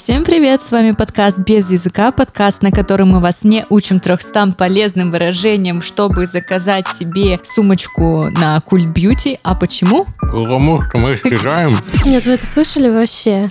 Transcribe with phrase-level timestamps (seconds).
[0.00, 4.54] Всем привет, с вами подкаст «Без языка», подкаст, на котором мы вас не учим трехстам
[4.54, 9.38] полезным выражениям, чтобы заказать себе сумочку на Культ Бьюти.
[9.42, 10.06] А почему?
[10.22, 11.76] Потому что мы съезжаем.
[12.06, 13.50] Нет, вы это слышали вообще?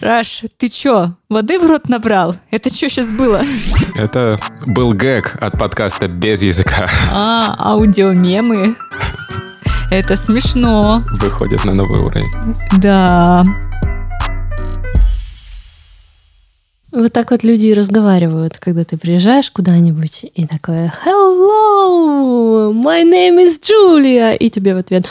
[0.00, 2.36] Раш, ты чё, воды в рот набрал?
[2.52, 3.42] Это что сейчас было?
[3.96, 6.88] Это был гэг от подкаста «Без языка».
[7.10, 8.76] А, аудиомемы.
[9.90, 11.02] Это смешно.
[11.14, 12.30] Выходит на новый уровень.
[12.76, 13.42] Да.
[16.90, 23.36] Вот так вот люди и разговаривают, когда ты приезжаешь куда-нибудь и такое «Hello, my name
[23.46, 25.06] is Julia», и тебе в ответ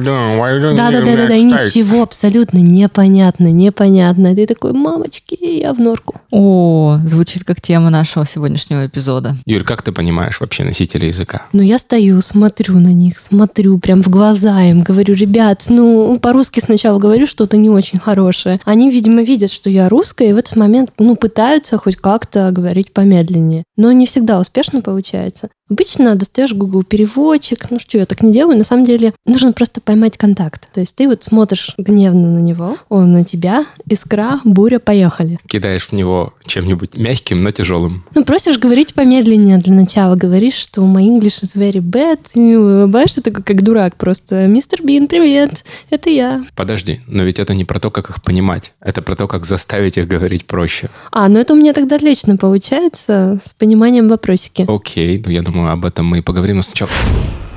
[0.00, 0.90] doing да,
[1.36, 4.34] ничего абсолютно непонятно, непонятно.
[4.34, 6.20] Ты такой, мамочки, я в норку.
[6.30, 9.36] О, звучит как тема нашего сегодняшнего эпизода.
[9.44, 11.42] Юль, как ты понимаешь вообще носители языка?
[11.52, 16.60] Ну, я стою, смотрю на них, смотрю прям в глаза им, говорю, ребят, ну, по-русски
[16.60, 18.60] сначала говорю что-то не очень хорошее.
[18.64, 22.92] Они, видимо, видят, что я русская, и в этот момент, ну, пытаются хоть как-то говорить
[22.92, 23.64] помедленнее.
[23.76, 25.50] Но не всегда успешно получается.
[25.68, 28.56] Обычно достаешь Google переводчик, ну что, я так не делаю.
[28.56, 30.72] На самом деле нужно просто поймать контакт.
[30.72, 35.40] То есть ты вот смотришь гневно на него, он на тебя, искра, буря, поехали.
[35.48, 38.04] Кидаешь в него чем-нибудь мягким, но тяжелым.
[38.14, 40.14] Ну, просишь говорить помедленнее для начала.
[40.14, 42.20] Говоришь, что my English is very bad.
[42.34, 44.46] И улыбаешься такой, как дурак просто.
[44.46, 46.44] Мистер Бин, привет, это я.
[46.54, 48.72] Подожди, но ведь это не про то, как их понимать.
[48.80, 50.90] Это про то, как заставить их говорить проще.
[51.10, 54.64] А, ну это у меня тогда отлично получается с пониманием вопросики.
[54.68, 56.56] Окей, ну я думаю, об этом мы и поговорим.
[56.56, 56.90] Но сначала...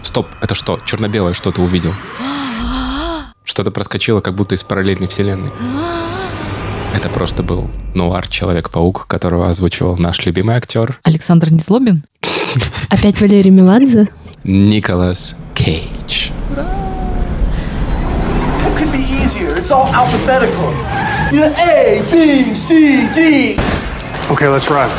[0.03, 0.79] Стоп, это что?
[0.85, 1.93] Черно-белое что-то увидел.
[3.43, 5.51] Что-то проскочило, как будто из параллельной вселенной.
[6.95, 12.03] Это просто был нуар Человек-паук, которого озвучивал наш любимый актер Александр Незлобин?
[12.89, 14.09] Опять Валерий Меладзе?
[14.43, 16.31] Николас Кейдж.
[18.63, 19.55] What could be easier?
[19.57, 20.73] It's all alphabetical.
[21.31, 23.59] You know, A, B, C, D.
[24.31, 24.89] Okay, let's run.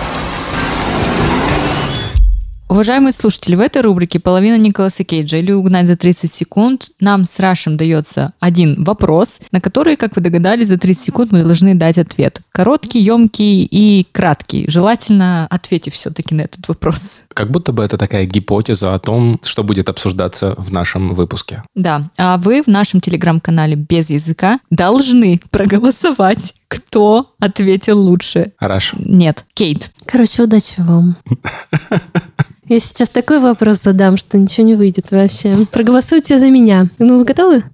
[2.71, 7.41] Уважаемые слушатели, в этой рубрике «Половина Николаса Кейджа» или «Угнать за 30 секунд» нам с
[7.41, 11.99] Рашем дается один вопрос, на который, как вы догадались, за 30 секунд мы должны дать
[11.99, 12.43] ответ.
[12.53, 14.71] Короткий, емкий и краткий.
[14.71, 17.23] Желательно ответив все-таки на этот вопрос.
[17.35, 21.65] Как будто бы это такая гипотеза о том, что будет обсуждаться в нашем выпуске.
[21.75, 28.53] Да, а вы в нашем телеграм-канале «Без языка» должны проголосовать, кто ответил лучше.
[28.61, 28.95] Раш.
[28.97, 29.91] Нет, Кейт.
[30.07, 31.17] Короче, удачи вам.
[32.69, 35.53] Я сейчас такой вопрос задам, что ничего не выйдет вообще.
[35.73, 36.89] Проголосуйте за меня.
[37.01, 37.65] Ну, вы готовы?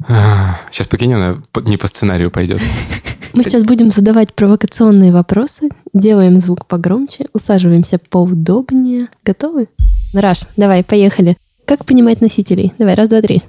[0.71, 2.63] Сейчас прикинь, она не по сценарию пойдет.
[3.35, 9.09] Мы сейчас будем задавать провокационные вопросы, делаем звук погромче, усаживаемся поудобнее.
[9.23, 9.69] Готовы?
[10.15, 11.37] Раш, давай, поехали.
[11.67, 12.73] Как понимать носителей?
[12.79, 13.43] Давай, раз, два, три.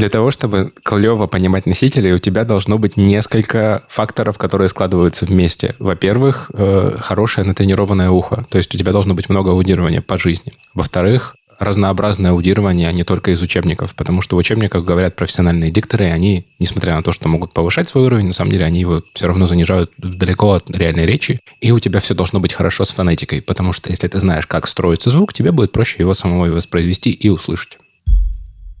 [0.00, 5.74] Для того, чтобы клево понимать носителей, у тебя должно быть несколько факторов, которые складываются вместе.
[5.78, 10.54] Во-первых, э, хорошее натренированное ухо, то есть у тебя должно быть много аудирования по жизни.
[10.72, 16.06] Во-вторых, разнообразное аудирование, а не только из учебников, потому что в учебниках говорят профессиональные дикторы,
[16.06, 19.02] и они, несмотря на то, что могут повышать свой уровень, на самом деле они его
[19.12, 22.90] все равно занижают далеко от реальной речи, и у тебя все должно быть хорошо с
[22.90, 26.50] фонетикой, потому что если ты знаешь, как строится звук, тебе будет проще его самого и
[26.50, 27.76] воспроизвести и услышать.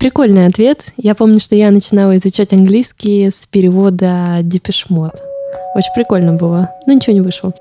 [0.00, 0.86] Прикольный ответ.
[0.96, 5.22] Я помню, что я начинала изучать английский с перевода Депешмот.
[5.74, 6.70] Очень прикольно было.
[6.86, 7.52] Но ничего не вышло.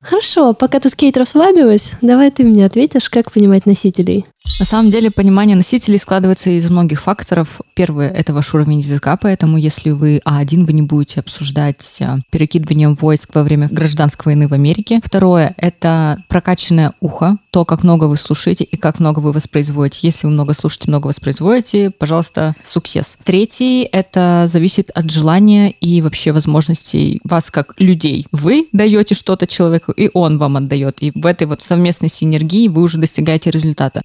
[0.00, 4.24] Хорошо, пока тут Кейт расслабилась, давай ты мне ответишь, как понимать носителей.
[4.60, 7.62] На самом деле понимание носителей складывается из многих факторов.
[7.72, 12.90] Первое– это ваш уровень языка, поэтому если вы А1, вы не будете обсуждать а, перекидывание
[12.90, 15.00] войск во время гражданской войны в Америке.
[15.02, 20.00] Второе– это прокачанное ухо, то, как много вы слушаете и как много вы воспроизводите.
[20.02, 23.16] Если вы много слушаете, много воспроизводите, пожалуйста, суксес.
[23.24, 28.26] Третий– это зависит от желания и вообще возможностей вас как людей.
[28.30, 30.98] Вы даете что-то человеку, и он вам отдает.
[31.00, 34.02] И в этой вот совместной синергии вы уже достигаете результата.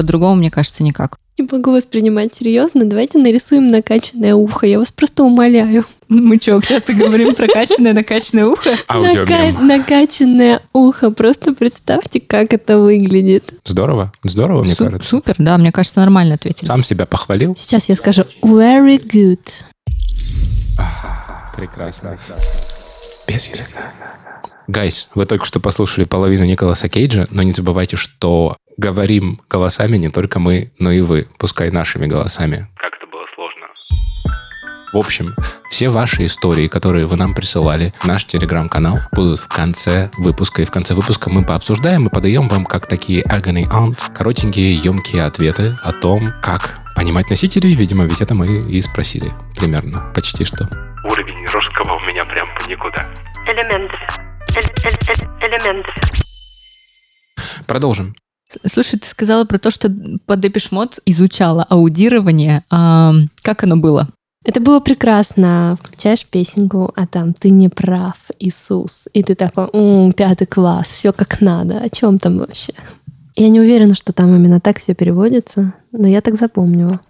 [0.00, 1.18] По-другому, мне кажется, никак.
[1.38, 2.86] Не могу воспринимать серьезно.
[2.86, 4.66] Давайте нарисуем накачанное ухо.
[4.66, 5.84] Я вас просто умоляю.
[6.08, 8.70] Мы что, часто говорим прокачанное, накачанное ухо?
[8.88, 9.26] Аудиомем.
[9.26, 11.10] Нака- накачанное ухо.
[11.10, 13.52] Просто представьте, как это выглядит.
[13.66, 15.10] Здорово, здорово, мне Су- кажется.
[15.10, 16.66] Супер, да, мне кажется, нормально ответили.
[16.66, 17.54] Сам себя похвалил.
[17.58, 19.38] Сейчас я скажу very good.
[21.56, 22.18] Прекрасно.
[23.28, 23.92] Без языка.
[24.70, 30.10] Гайс, вы только что послушали половину Николаса Кейджа, но не забывайте, что говорим голосами не
[30.10, 32.68] только мы, но и вы, пускай нашими голосами.
[32.76, 33.66] Как это было сложно.
[34.92, 35.34] В общем,
[35.70, 40.62] все ваши истории, которые вы нам присылали в наш телеграм-канал, будут в конце выпуска.
[40.62, 45.24] И в конце выпуска мы пообсуждаем и подаем вам как такие agony aunt, коротенькие, емкие
[45.24, 47.74] ответы о том, как понимать носителей.
[47.74, 50.68] Видимо, ведь это мы и спросили примерно, почти что.
[51.02, 53.04] уровень русского у меня прям по никуда.
[53.48, 54.29] Elementary.
[55.40, 55.84] Elementary.
[57.66, 58.14] Продолжим.
[58.66, 59.88] Слушай, ты сказала про то, что
[60.26, 62.64] по Депешмот изучала аудирование.
[62.70, 63.12] А
[63.42, 64.08] как оно было?
[64.44, 65.78] Это было прекрасно.
[65.82, 69.06] Включаешь песенку, а там «Ты не прав, Иисус».
[69.12, 71.78] И ты такой, м пятый класс, все как надо.
[71.78, 72.72] О чем там вообще?
[73.36, 77.00] Я не уверена, что там именно так все переводится, но я так запомнила.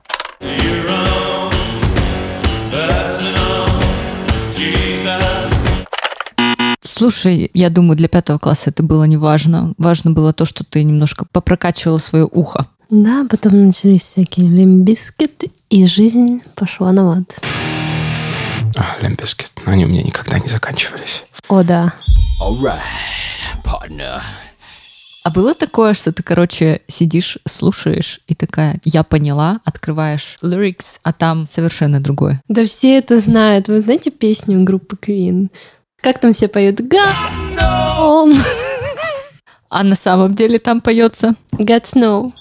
[6.83, 9.75] Слушай, я думаю, для пятого класса это было не важно.
[9.77, 12.69] Важно было то, что ты немножко попрокачивала свое ухо.
[12.89, 17.39] Да, потом начались всякие лимбискет, и жизнь пошла на лад.
[18.77, 19.53] А, Лембискет.
[19.65, 21.25] Они у меня никогда не заканчивались.
[21.49, 21.93] О, да.
[25.23, 31.13] А было такое, что ты, короче, сидишь, слушаешь, и такая, я поняла, открываешь lyrics, а
[31.13, 32.41] там совершенно другое.
[32.49, 33.69] Да все это знают.
[33.69, 35.51] Вы знаете песню группы Queen?
[36.03, 36.81] Как там все поют?
[36.81, 38.37] God,
[39.69, 42.33] А на самом деле там поется God Snow.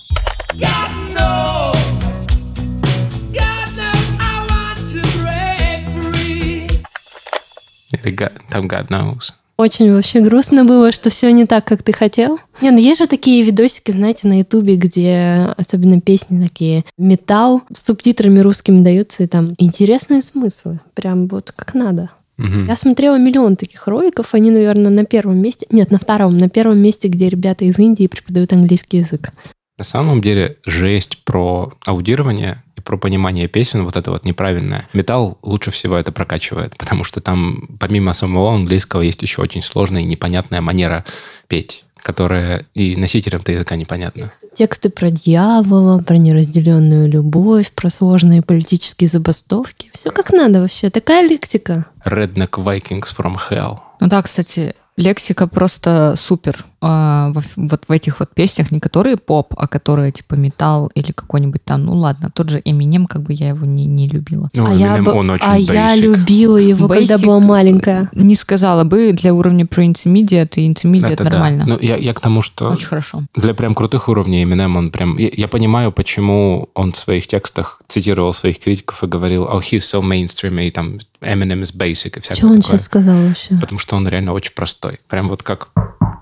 [7.91, 9.31] Или God- там God knows.
[9.57, 12.39] Очень вообще грустно было, что все не так, как ты хотел.
[12.61, 17.85] Не, ну есть же такие видосики, знаете, на Ютубе, где особенно песни такие металл с
[17.87, 20.79] субтитрами русскими даются, и там интересные смыслы.
[20.93, 22.09] Прям вот как надо.
[22.39, 26.79] Я смотрела миллион таких роликов, они, наверное, на первом месте, нет, на втором, на первом
[26.79, 29.31] месте, где ребята из Индии преподают английский язык.
[29.77, 34.89] На самом деле жесть про аудирование и про понимание песен, вот это вот неправильное.
[34.91, 40.01] Металл лучше всего это прокачивает, потому что там помимо самого английского есть еще очень сложная
[40.01, 41.05] и непонятная манера
[41.47, 44.31] петь, которая и носителям-то языка непонятна.
[44.55, 49.91] Тексты про дьявола, про неразделенную любовь, про сложные политические забастовки.
[49.93, 50.89] Все как надо вообще.
[50.89, 51.85] Такая лексика.
[52.05, 53.79] Redneck Vikings from Hell.
[53.99, 56.65] Ну да, кстати, лексика просто супер.
[56.81, 61.11] А, во- вот в этих вот песнях, не которые поп, а которые типа металл или
[61.11, 64.49] какой-нибудь там, ну ладно, тот же Eminem, как бы я его не, не любила.
[64.53, 65.99] Ну, а я, Eminem, бы- он очень а я basic.
[65.99, 68.09] любила его, когда Basic, была маленькая.
[68.13, 71.29] Не сказала бы, для уровня про intermediate и intermediate Это да.
[71.31, 71.63] нормально.
[71.67, 73.23] Ну, я, я к тому, что Очень хорошо.
[73.35, 75.17] для прям крутых уровней Eminem он прям...
[75.17, 79.79] Я, я понимаю, почему он в своих текстах цитировал своих критиков и говорил «Oh, he's
[79.79, 82.77] so mainstream», и там «Eminem is basic» и всякое Что он такое.
[82.77, 83.55] сейчас сказал вообще?
[83.59, 84.99] Потому что он реально очень простой.
[85.09, 85.69] Прям вот как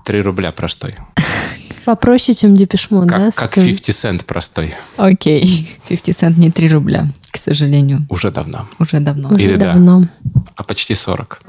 [0.08, 0.94] 3 рубля простой.
[1.84, 3.30] Попроще, чем Депешмон, да?
[3.34, 3.66] как сын?
[3.66, 4.74] 50 цент простой.
[4.96, 5.68] Окей.
[5.86, 8.06] 50 цент не 3 рубля, к сожалению.
[8.08, 8.70] Уже давно.
[8.78, 9.28] Уже давно.
[9.28, 9.74] Уже Или да.
[9.74, 10.08] давно.
[10.56, 11.42] А почти 40.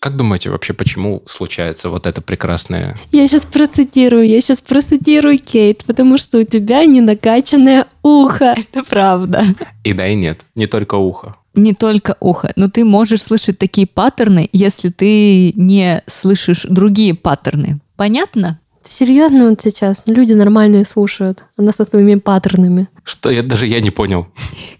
[0.00, 2.98] Как думаете вообще, почему случается вот это прекрасное...
[3.12, 8.56] Я сейчас процитирую, я сейчас процитирую Кейт, потому что у тебя не накачанное ухо.
[8.58, 9.44] Это правда.
[9.84, 10.44] И да, и нет.
[10.56, 11.36] Не только ухо.
[11.54, 17.80] Не только ухо, но ты можешь слышать такие паттерны, если ты не слышишь другие паттерны.
[17.96, 18.58] Понятно?
[18.82, 20.02] Ты серьезно вот сейчас?
[20.06, 21.44] Люди нормальные слушают.
[21.56, 22.88] Она со своими паттернами.
[23.04, 24.26] Что я даже я не понял.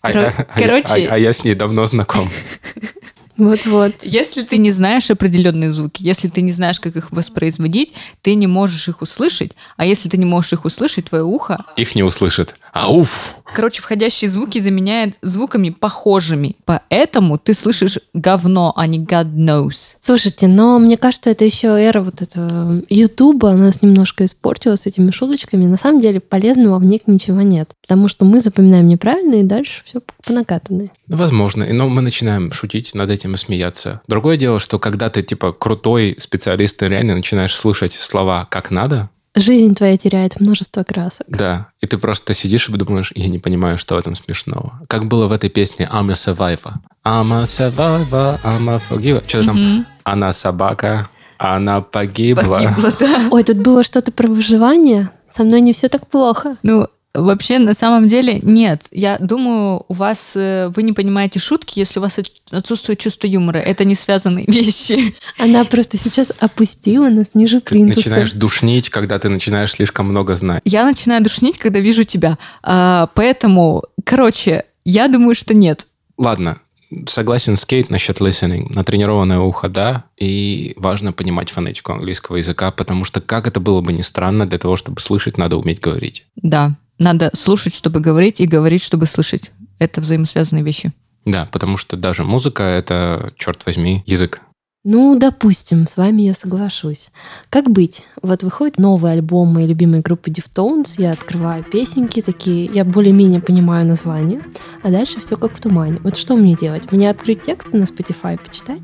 [0.01, 2.29] А Коро- я- а я- короче- а- а я с ней давно знаком.
[3.43, 3.95] Вот-вот.
[4.03, 7.93] Если ты не знаешь определенные звуки, если ты не знаешь, как их воспроизводить,
[8.23, 9.53] ты не можешь их услышать.
[9.77, 12.55] А если ты не можешь их услышать, твое ухо, Их не услышит.
[12.73, 13.37] А уф!
[13.53, 16.57] короче, входящие звуки заменяет звуками похожими.
[16.65, 19.97] Поэтому ты слышишь говно, а не God knows.
[20.01, 25.11] Слушайте, но мне кажется, это еще эра вот этого Ютуба нас немножко испортила с этими
[25.11, 25.67] шуточками.
[25.67, 27.71] На самом деле полезного в них ничего нет.
[27.83, 30.91] Потому что мы запоминаем неправильно, и дальше все по накатанной.
[31.07, 31.67] Возможно.
[31.73, 34.01] Но мы начинаем шутить над этим и смеяться.
[34.07, 39.11] Другое дело, что когда ты, типа, крутой специалист, ты реально начинаешь слышать слова как надо,
[39.35, 41.27] Жизнь твоя теряет множество красок.
[41.27, 44.81] да, и ты просто сидишь и думаешь, я не понимаю, что в этом смешного.
[44.89, 46.75] Как было в этой песне I'm a survivor.
[47.03, 49.27] I'm a survivor, I'm a forgiver.
[49.27, 51.09] Что-то там, она собака,
[51.39, 52.57] она погибла.
[52.57, 53.29] Погибла, да.
[53.31, 55.11] Ой, тут было что-то про выживание.
[55.35, 56.57] Со мной не все так плохо.
[56.63, 58.87] Ну, вообще, на самом деле, нет.
[58.91, 63.27] Я думаю, у вас э, вы не понимаете шутки, если у вас от- отсутствует чувство
[63.27, 63.59] юмора.
[63.59, 65.15] Это не связанные вещи.
[65.39, 67.99] Она просто сейчас опустила нас ниже Ты плинтуса.
[68.01, 70.63] начинаешь душнить, когда ты начинаешь слишком много знать.
[70.65, 72.39] Я начинаю душнить, когда вижу тебя.
[72.63, 75.87] А, поэтому, короче, я думаю, что нет.
[76.19, 76.61] Ладно,
[77.07, 78.67] согласен с Кейт насчет listening.
[78.75, 83.93] Натренированное ухо, да, и важно понимать фонетику английского языка, потому что, как это было бы
[83.93, 86.27] ни странно, для того, чтобы слышать, надо уметь говорить.
[86.37, 89.53] Да, надо слушать, чтобы говорить, и говорить, чтобы слышать.
[89.79, 90.93] Это взаимосвязанные вещи.
[91.25, 94.41] Да, потому что даже музыка— это, черт возьми, язык.
[94.85, 97.11] Ну, допустим, с вами я соглашусь.
[97.51, 98.03] Как быть?
[98.21, 103.87] Вот выходит новый альбом моей любимой группы Deftones, я открываю песенки такие, я более-менее понимаю
[103.87, 104.43] название,
[104.83, 106.01] а дальше все как в тумане.
[106.03, 106.91] Вот что мне делать?
[106.91, 108.83] Мне открыть тексты на Spotify, почитать?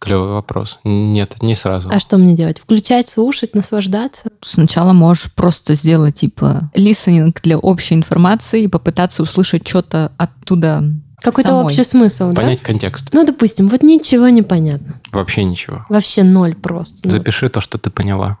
[0.00, 0.78] Клевый вопрос.
[0.82, 1.90] Нет, не сразу.
[1.92, 2.58] А что мне делать?
[2.58, 4.30] Включать, слушать, наслаждаться?
[4.40, 10.84] Сначала можешь просто сделать типа листенинг для общей информации и попытаться услышать что-то оттуда
[11.22, 11.64] Какой-то самой.
[11.66, 12.40] общий смысл, да?
[12.42, 13.10] Понять контекст.
[13.12, 15.00] Ну, допустим, вот ничего не понятно.
[15.12, 15.84] Вообще ничего.
[15.90, 17.08] Вообще ноль просто.
[17.08, 18.38] Запиши то, что ты поняла.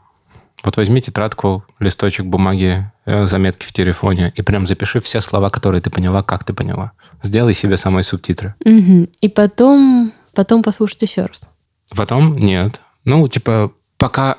[0.64, 5.80] Вот возьми тетрадку, листочек бумаги, э, заметки в телефоне и прям запиши все слова, которые
[5.80, 6.92] ты поняла, как ты поняла.
[7.22, 8.54] Сделай себе самые субтитры.
[8.64, 9.08] мгм.
[9.20, 11.48] И потом, потом послушать еще раз.
[11.96, 12.80] Потом нет.
[13.04, 14.36] Ну, типа, пока,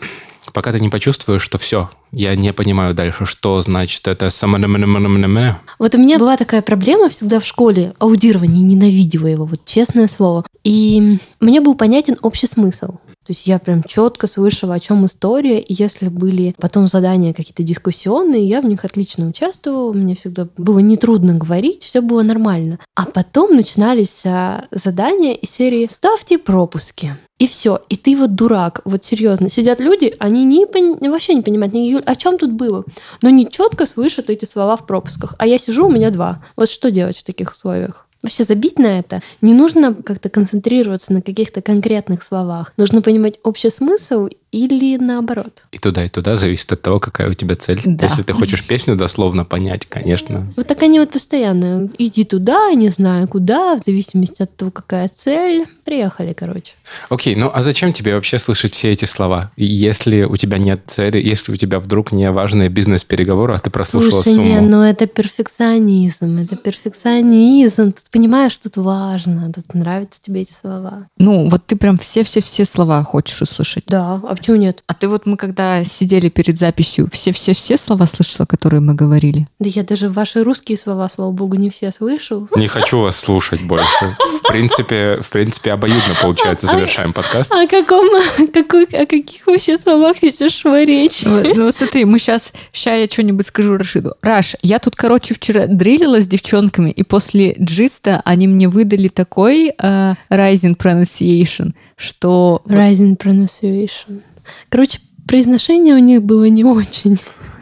[0.53, 5.59] пока ты не почувствуешь, что все, я не понимаю дальше, что значит это самономономономономе.
[5.79, 10.45] Вот у меня была такая проблема всегда в школе, аудирование, ненавидела его, вот честное слово.
[10.63, 12.97] И мне был понятен общий смысл.
[13.31, 17.63] То есть я прям четко слышала, о чем история, и если были потом задания какие-то
[17.63, 22.77] дискуссионные, я в них отлично участвовала, мне всегда было нетрудно говорить, все было нормально.
[22.93, 27.15] А потом начинались а, задания из серии «Ставьте пропуски».
[27.39, 29.49] И все, и ты вот дурак, вот серьезно.
[29.49, 32.83] Сидят люди, они не пон- вообще не понимают, ни Юль, о чем тут было,
[33.21, 35.35] но не четко слышат эти слова в пропусках.
[35.37, 36.43] А я сижу, у меня два.
[36.57, 38.09] Вот что делать в таких условиях?
[38.23, 39.21] Вообще забить на это.
[39.41, 42.73] Не нужно как-то концентрироваться на каких-то конкретных словах.
[42.77, 45.65] Нужно понимать общий смысл или наоборот.
[45.71, 47.81] И туда, и туда зависит от того, какая у тебя цель.
[47.85, 48.07] Да.
[48.07, 50.51] Если ты хочешь песню дословно понять, конечно.
[50.57, 51.89] Вот так они вот постоянно.
[51.97, 55.67] Иди туда, не знаю куда, в зависимости от того, какая цель.
[55.85, 56.73] Приехали, короче.
[57.09, 59.51] Окей, ну а зачем тебе вообще слышать все эти слова?
[59.55, 64.21] Если у тебя нет цели, если у тебя вдруг не важные бизнес-переговоры, а ты прослушала
[64.21, 64.61] Слушай, сумму.
[64.61, 67.93] ну это перфекционизм, это перфекционизм.
[67.93, 71.07] Тут понимаешь, тут важно, тут нравятся тебе эти слова.
[71.17, 73.85] Ну, вот ты прям все-все-все слова хочешь услышать.
[73.87, 74.83] Да, а почему нет?
[74.87, 79.47] А ты вот мы когда сидели перед записью, все-все-все слова слышала, которые мы говорили?
[79.59, 82.47] Да я даже ваши русские слова, слава богу, не все слышу.
[82.55, 84.15] Не хочу вас слушать больше.
[84.43, 87.51] В принципе, в принципе, обоюдно получается завершаем подкаст.
[87.51, 88.07] О каком,
[88.53, 91.23] какой, о каких вообще словах сейчас шла речь?
[91.23, 94.15] Ну, вот- ну вот смотри, мы сейчас, ща я что-нибудь скажу Рашиду.
[94.21, 97.55] Раш, я тут, короче, вчера дрилила с девчонками, и после
[98.01, 102.61] джиста они мне выдали такой э, rising pronunciation, что...
[102.65, 104.21] Rising pronunciation.
[104.69, 107.17] Короче, произношение у них было не очень.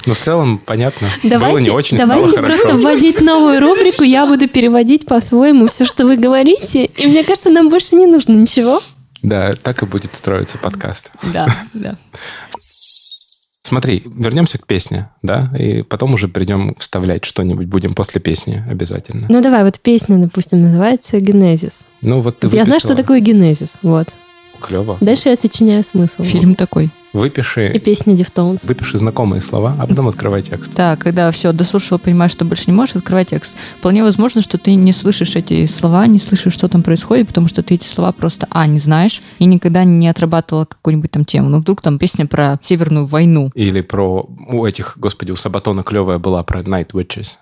[0.05, 1.09] Ну, в целом, понятно.
[1.23, 2.63] Было Давайте, не очень, стало давайте хорошо.
[2.63, 6.85] просто вводить новую рубрику, я буду переводить по-своему все, что вы говорите.
[6.85, 8.81] И мне кажется, нам больше не нужно ничего.
[9.21, 11.11] Да, так и будет строиться подкаст.
[11.33, 11.97] Да, да.
[13.69, 19.27] Смотри, вернемся к песне, да, и потом уже придем вставлять что-нибудь будем после песни обязательно.
[19.29, 21.81] Ну давай, вот песня, допустим, называется «Генезис».
[22.01, 23.73] Ну, вот ты я знаю, что такое генезис.
[23.81, 24.09] Вот.
[24.59, 24.97] Клево.
[24.99, 26.23] Дальше я сочиняю смысл.
[26.23, 26.89] Фильм такой.
[27.13, 28.63] И Выпиши, песня Deftones.
[28.65, 30.73] выпиши знакомые слова, а потом открывай текст.
[30.75, 33.55] Да, когда все, дослушала, понимаешь, что больше не можешь, открывай текст.
[33.79, 37.63] Вполне возможно, что ты не слышишь эти слова, не слышишь, что там происходит, потому что
[37.63, 41.49] ты эти слова просто, а, не знаешь, и никогда не отрабатывала какую-нибудь там тему.
[41.49, 43.49] Ну, вдруг там песня про Северную войну.
[43.55, 44.29] Или про...
[44.47, 47.37] У этих, господи, у Sabaton -а клевая была про Night Witches.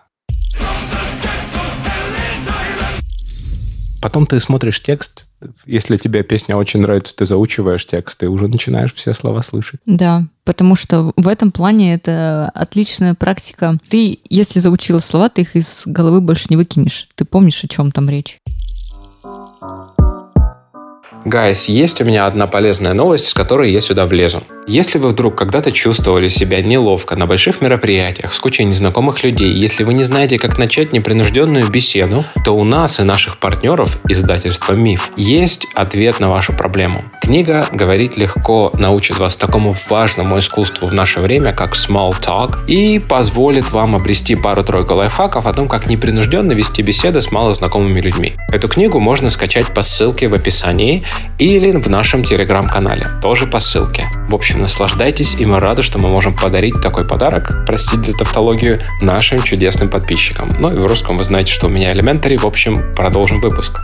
[4.01, 5.27] Потом ты смотришь текст,
[5.65, 9.79] если тебе песня очень нравится, ты заучиваешь текст, и уже начинаешь все слова слышать.
[9.85, 13.77] Да, потому что в этом плане это отличная практика.
[13.89, 17.09] Ты, если заучила слова, ты их из головы больше не выкинешь.
[17.15, 18.39] Ты помнишь, о чем там речь.
[21.25, 24.43] Гайс, есть у меня одна полезная новость, с которой я сюда влезу.
[24.69, 29.85] Если вы вдруг когда-то чувствовали себя неловко на больших мероприятиях с кучей незнакомых людей, если
[29.85, 35.13] вы не знаете, как начать непринужденную беседу, то у нас и наших партнеров, издательства «Миф»,
[35.15, 37.05] есть ответ на вашу проблему.
[37.21, 42.99] Книга «Говорить легко» научит вас такому важному искусству в наше время, как small talk, и
[42.99, 48.33] позволит вам обрести пару-тройку лайфхаков о том, как непринужденно вести беседы с малознакомыми людьми.
[48.51, 51.05] Эту книгу можно скачать по ссылке в описании
[51.39, 54.07] или в нашем телеграм-канале, тоже по ссылке.
[54.27, 58.81] В общем, наслаждайтесь, и мы рады, что мы можем подарить такой подарок, простите за тавтологию,
[59.01, 60.49] нашим чудесным подписчикам.
[60.59, 62.37] Ну и в русском вы знаете, что у меня Elementary.
[62.37, 63.79] В общем, продолжим выпуск.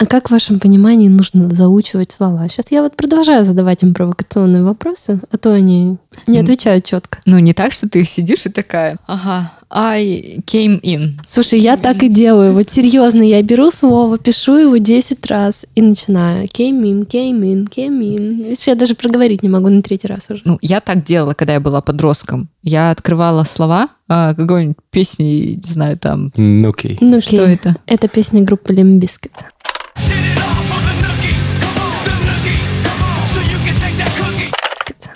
[0.00, 2.48] А как в вашем понимании нужно заучивать слова?
[2.48, 7.18] Сейчас я вот продолжаю задавать им провокационные вопросы, а то они не отвечают четко.
[7.26, 11.20] Ну, не так, что ты сидишь и такая, ага, I came in.
[11.26, 12.52] Слушай, я так и делаю.
[12.52, 16.46] Вот серьезно, я беру слово, пишу его 10 раз и начинаю.
[16.46, 18.58] Came in, came in, came in.
[18.66, 20.42] Я даже проговорить не могу на третий раз уже.
[20.44, 22.48] Ну, я так делала, когда я была подростком.
[22.62, 26.98] Я открывала слова а, какой-нибудь песни, не знаю, там, Ну окей.
[27.00, 27.54] Ну, что окей.
[27.54, 27.76] это?
[27.86, 30.49] Это песня группы Limp Bizkit.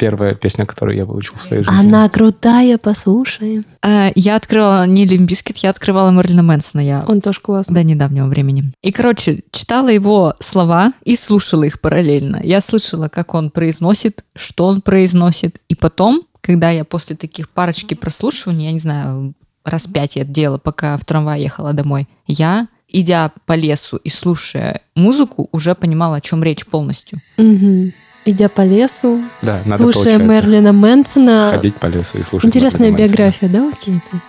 [0.05, 1.81] Первая песня, которую я выучил в своей жизни.
[1.81, 3.65] Она крутая, послушаем.
[3.83, 6.83] А, Я открывала не Limp Bizkit, я открывала Мэрилина Мэнсона.
[6.83, 7.75] Я Он тоже классный.
[7.75, 8.73] до недавнего времени.
[8.83, 12.39] И, короче, читала его слова и слушала их параллельно.
[12.45, 15.59] Я слышала, как он произносит, что он произносит.
[15.71, 19.33] И потом, когда я после таких парочки прослушиваний, я не знаю,
[19.65, 24.83] раз пять я делала, пока в трамвае ехала домой, я, идя по лесу и слушая
[24.95, 27.21] музыку, уже понимала, о чем речь полностью.
[27.39, 27.93] Мгм.
[28.27, 31.51] Идя по лесу, Да, надо, слушая получается, Мерлина Мэнсона.
[31.51, 34.21] ходить по лесу и слушать Интересная биография, да, у Кейта?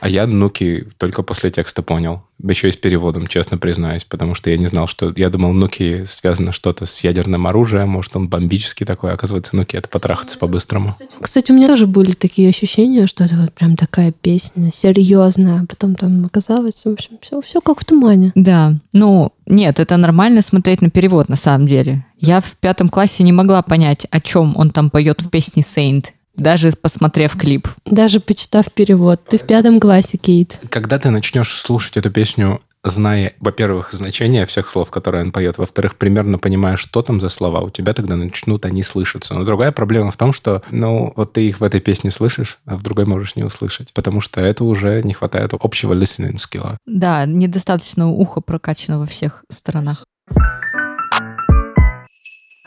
[0.00, 2.22] А я Нуки только после текста понял.
[2.42, 5.12] Еще и с переводом, честно признаюсь, потому что я не знал, что...
[5.16, 9.12] Я думал, Нуки связано что-то с ядерным оружием, может, он бомбический такой.
[9.12, 10.94] Оказывается, Нуки— это потрахаться по-быстрому.
[11.20, 15.62] Кстати, у меня тоже были такие ощущения, что это вот прям такая песня серьезная.
[15.62, 18.32] А потом там оказалось, в общем, все, все как в тумане.
[18.36, 22.04] Да, ну, нет, это нормально смотреть на перевод, на самом деле.
[22.18, 26.06] Я в пятом классе не могла понять, о чем он там поет в песне Saint,
[26.38, 27.68] даже посмотрев клип.
[27.84, 29.20] Даже почитав перевод.
[29.28, 30.60] Ты в пятом классе, Кейт.
[30.70, 35.96] Когда ты начнешь слушать эту песню, зная, во-первых, значение всех слов, которые он поет, во-вторых,
[35.96, 39.34] примерно понимая, что там за слова, у тебя тогда начнут они слышаться.
[39.34, 42.76] Но другая проблема в том, что, ну, вот ты их в этой песне слышишь, а
[42.76, 46.78] в другой можешь не услышать, потому что это уже не хватает общего listening скилла.
[46.86, 50.04] Да, недостаточно ухо прокачано во всех сторонах.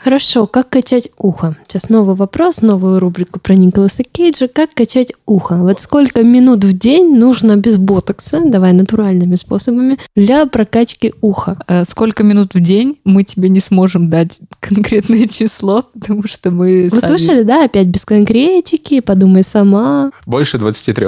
[0.02, 1.56] Хорошо, как качать ухо?
[1.68, 4.48] Сейчас новый вопрос, новую рубрику про Николаса Кейджа.
[4.48, 5.54] Как качать ухо?
[5.56, 11.56] Вот сколько минут в день нужно без ботокса, давай натуральными способами, для прокачки уха?
[11.68, 16.88] Э, Сколько минут в день мы тебе не сможем дать конкретное число, потому что мы
[16.90, 17.64] Вы сами- слышали, да?
[17.64, 20.10] Опять без конкретики, подумай сама.
[20.26, 21.06] Больше 23.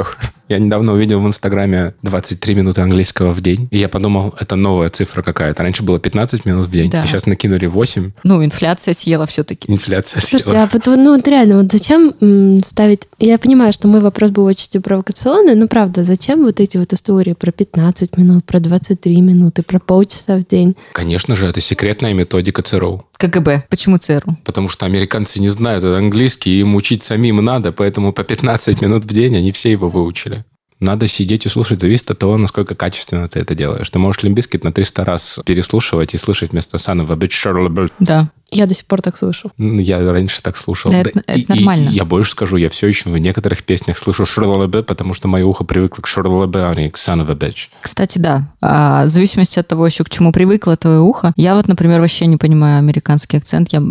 [0.49, 4.91] Я недавно увидел в Инстаграме 23 минуты английского в день, и я подумал, это новая
[4.91, 5.63] цифра какая-то.
[5.63, 7.03] Раньше было 15 минут в день, Да.
[7.03, 8.13] а сейчас накинули 8.
[8.25, 9.73] Ну, инфляция съела все-таки.
[9.73, 10.65] Инфляция Слушайте, съела.
[10.65, 13.03] а вот, ну вот реально, вот зачем м, ставить...
[13.19, 17.33] Я понимаю, что мой вопрос был очень провокационный, но правда, зачем вот эти вот истории
[17.33, 20.77] про 15 минут, про 23 минуты, про полчаса в день?
[20.93, 23.07] Конечно же, это секретная методика ЦРУ.
[23.29, 23.65] КГБ.
[23.69, 24.37] Почему ЦРУ?
[24.45, 29.09] Потому что американцы не знают английский, им учить самим надо, поэтому по 15 минут в
[29.09, 30.45] день они все его выучили.
[30.81, 31.81] Надо сидеть и слушать.
[31.81, 33.89] Зависит от того, насколько качественно ты это делаешь.
[33.89, 37.91] Ты можешь Limp Bizkit на 300 раз переслушивать и слышать вместо a bitch.
[38.01, 38.31] Да.
[38.55, 39.51] Я до сих пор так слышу.
[39.59, 40.91] Я раньше так слушал.
[40.91, 41.91] Да, это- и- это и нормально.
[41.91, 45.65] я больше скажу, я все еще в некоторых песнях слышу Шрлабе, потому что мое ухо
[45.65, 47.69] привыкло к Шрлабе, а не к Son of a bitch.
[47.81, 48.53] Кстати, да.
[48.61, 51.33] А, в зависимости от того еще, к чему привыкло твое ухо.
[51.37, 53.73] Я вот, например, вообще не понимаю американский акцент.
[53.73, 53.83] Я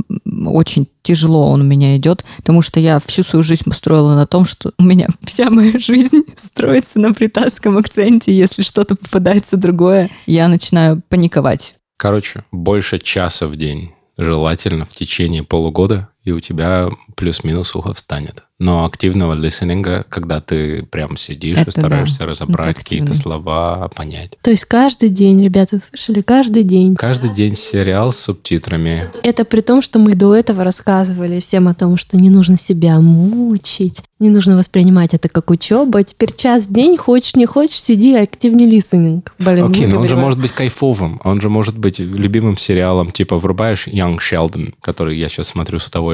[0.45, 4.45] очень тяжело он у меня идет, потому что я всю свою жизнь построила на том,
[4.45, 8.33] что у меня вся моя жизнь строится на британском акценте.
[8.35, 11.75] Если что-то попадается другое, я начинаю паниковать.
[11.97, 18.43] Короче, больше часа в день желательно в течение полугода, и у тебя плюс-минус ухо встанет.
[18.59, 24.31] Но активного листенинга, когда ты прям сидишь Это и стараешься да, разобрать какие-то слова, понять.
[24.41, 26.95] То есть каждый день, ребята, слышали, каждый день.
[26.95, 29.09] Каждый день сериал с субтитрами.
[29.23, 32.99] Это при том, что мы до этого рассказывали всем о том, что не нужно себя
[33.01, 35.97] мучить, не нужно воспринимать это как учебу.
[35.97, 39.33] А теперь час в день, хочешь не хочешь, сиди, активный листенинг.
[39.39, 43.37] Блин, Окей, но он же может быть кайфовым, он же может быть любимым сериалом, типа
[43.37, 46.12] врубаешь Young Sheldon, который я сейчас смотрю с удовольствием,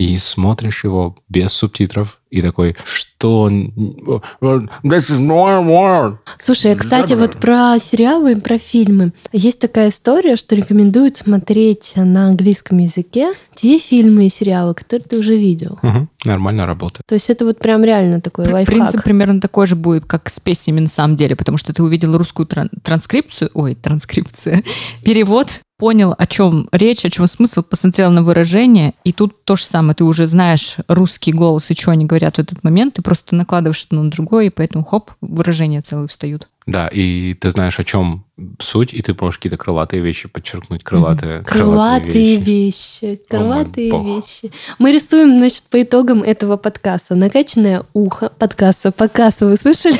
[0.00, 3.50] и смотришь его без субтитров, и такой, что...
[3.50, 6.16] This is word.
[6.38, 9.12] Слушай, а, кстати, вот про сериалы и про фильмы.
[9.30, 15.18] Есть такая история, что рекомендуют смотреть на английском языке те фильмы и сериалы, которые ты
[15.18, 15.78] уже видел.
[15.82, 17.02] Мгм, Нормально работает.
[17.06, 18.74] То есть это вот прям реально такой лайфхак.
[18.74, 22.16] Принцип примерно такой же будет, как с песнями на самом деле, потому что ты увидел
[22.16, 24.62] русскую тран- транскрипцию, ой, транскрипция,
[25.04, 25.48] перевод,
[25.80, 29.94] понял, о чем речь, о чем смысл, посмотрел на выражение, и тут то же самое,
[29.94, 33.86] ты уже знаешь русский голос и что они говорят в этот момент, ты просто накладываешь
[33.88, 36.48] одно на другое, и поэтому хоп, выражения целые встают.
[36.66, 38.24] Да, и ты знаешь, о чем
[38.58, 43.02] суть, и ты можешь какие-то крылатые вещи подчеркнуть, крылатые, Крылатые вещи.
[43.02, 44.52] вещи, крылатые О вещи.
[44.78, 47.14] Мы рисуем, значит, по итогам этого подкаста.
[47.14, 49.98] Накачанное ухо, подкаста, подкаста, вы слышали?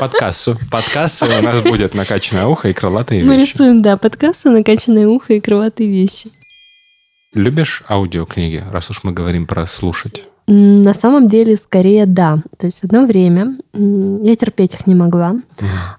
[0.00, 0.58] Под кассу.
[0.70, 3.52] Под кассу у нас будет накачанное ухо и крылатые Мы вещи.
[3.52, 6.30] рисуем, да, подкасты, накачанное ухо и крылатые вещи.
[7.34, 10.24] Любишь аудиокниги, раз уж мы говорим про слушать?
[10.46, 12.42] На самом деле, скорее да.
[12.58, 15.36] То есть одно время я терпеть их не могла.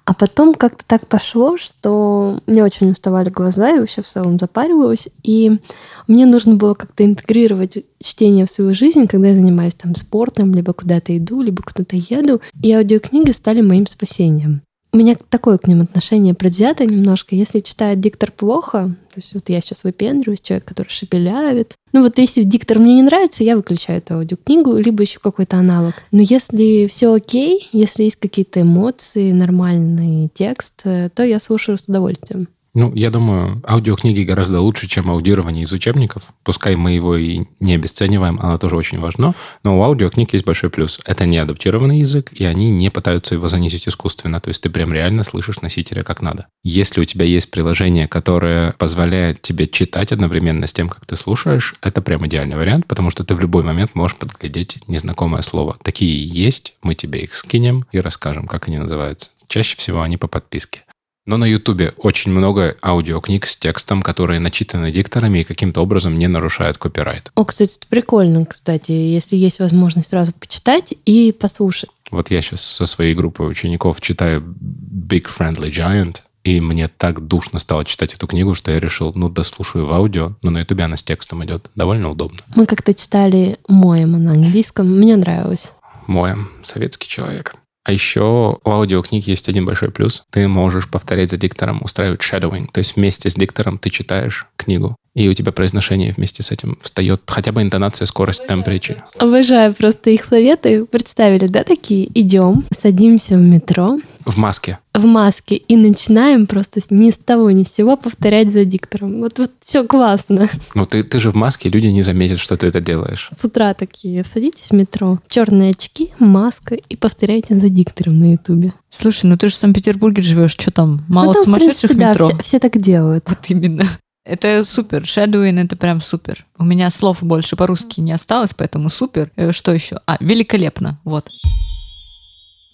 [0.06, 5.08] А потом как-то так пошло, что мне очень уставали глаза, и вообще в целом запаривалась.
[5.24, 5.60] И
[6.08, 10.74] мне нужно было как-то интегрировать чтение в свою жизнь, когда я занимаюсь там спортом, либо
[10.74, 12.42] куда-то иду, либо куда-то еду.
[12.62, 14.62] И аудиокниги стали моим спасением.
[14.94, 17.36] У меня такое к ним отношение предвзятое немножко.
[17.36, 21.76] Если читает диктор плохо, то есть вот я сейчас выпендриваюсь, человек, который шепелявит.
[21.94, 25.96] Ну вот если диктор мне не нравится, я выключаю эту аудиокнигу, либо еще какой-то аналог.
[26.12, 31.86] Но если все окей, если есть какие-то эмоции, нормальный текст, э, то я слушаю с
[31.86, 32.48] удовольствием.
[32.76, 36.34] Ну, я думаю, аудиокниги гораздо лучше, чем аудирование из учебников.
[36.44, 39.36] Пускай мы его и не обесцениваем, оно тоже очень важно.
[39.64, 41.00] Но у аудиокниг есть большой плюс.
[41.06, 44.42] Это не адаптированный язык, и они не пытаются его занизить искусственно.
[44.42, 46.48] То есть ты прям реально слышишь носителя как надо.
[46.64, 51.76] Если у тебя есть приложение, которое позволяет тебе читать одновременно с тем, как ты слушаешь,
[51.84, 55.78] это прям идеальный вариант, потому что ты в любой момент можешь подглядеть незнакомое слово.
[55.84, 59.30] Такие есть, мы тебе их скинем и расскажем, как они называются.
[59.48, 60.86] Чаще всего они по подписке.
[61.26, 66.28] Но на Ютубе очень много аудиокниг с текстом, которые начитаны дикторами и каким-то образом не
[66.28, 67.32] нарушают копирайт.
[67.36, 71.90] О, кстати, это прикольно, кстати, если есть возможность сразу почитать и послушать.
[72.12, 77.58] Вот я сейчас со своей группой учеников читаю Big Friendly Giant, и мне так душно
[77.58, 80.98] стало читать эту книгу, что я решил, ну, дослушаю в аудио, но на ютубе она
[80.98, 81.70] с текстом идет.
[81.76, 82.40] Довольно удобно.
[82.54, 85.74] Мы как-то читали Моем на английском, мне нравилось.
[86.06, 87.56] Моем, советский человек.
[87.84, 90.24] А еще у аудиокниг есть один большой плюс.
[90.32, 92.68] Ты можешь повторять за диктором, устраивать shadowing.
[92.72, 96.78] То есть вместе с диктором ты читаешь книгу, и у тебя произношение вместе с этим
[96.82, 97.22] встает.
[97.28, 99.04] Хотя бы интонация, скорость, темп речи.
[99.18, 100.86] Обожаю просто их советы.
[100.86, 102.10] Представили, да, такие?
[102.18, 104.80] Идем, садимся в метро, В маске.
[104.94, 109.20] в маске и начинаем просто ни с того ни с сего повторять за диктором.
[109.20, 110.50] Вот, вот все классно.
[110.76, 113.30] Ну, ты, ты же в маске, люди не заметят, что ты это делаешь.
[113.40, 118.74] С утра такие, садитесь в метро, черные очки, маска и повторяйте за диктором на ютубе.
[118.90, 122.00] Слушай, ну ты же в Санкт-Петербурге живешь, что там, мало Ну, там, в сумасшедших принципе,
[122.00, 122.30] да, метро?
[122.30, 123.28] все, все так делают.
[123.30, 123.84] Вот именно.
[124.26, 125.02] Это супер.
[125.02, 126.46] Shadowing это прям супер.
[126.58, 129.32] У меня слов больше по-русски не осталось, поэтому супер.
[129.36, 130.00] Э, Что еще?
[130.08, 130.98] А, великолепно.
[131.04, 131.28] Вот.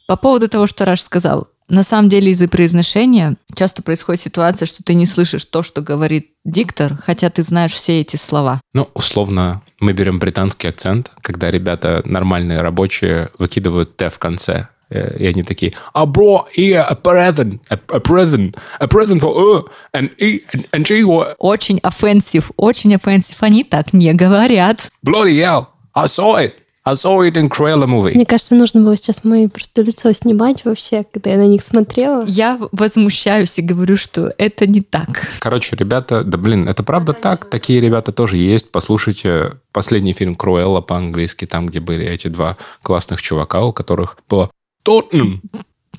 [0.10, 1.50] По поводу того, что Раш сказал.
[1.68, 6.32] На самом деле из-за произношения часто происходит ситуация, что ты не слышишь то, что говорит
[6.44, 8.60] диктор, хотя ты знаешь все эти слова.
[8.74, 14.70] Ну, условно, мы берем британский акцент, когда ребята нормальные рабочие выкидывают «т» в конце.
[14.90, 19.36] Э, И они такие, I brought here a present, a, a present, a present for
[19.36, 23.38] her, and, he, and, and she was, Очень offensive, очень offensive.
[23.42, 24.90] Они так не говорят.
[25.06, 26.54] bloody hell, I saw it.
[26.90, 28.16] I saw it in Cruella movie.
[28.16, 32.26] Мне кажется, нужно было сейчас мои просто лицо снимать вообще, когда я на них смотрела.
[32.26, 35.28] Я возмущаюсь и говорю, что это не так.
[35.40, 37.48] Короче, ребята, да блин, это правда так?
[37.48, 38.72] Такие ребята тоже есть.
[38.72, 44.50] Послушайте последний фильм Круэлла по-английски, там, где были эти два классных чувака, у которых было
[44.82, 45.44] Тоттенхэм.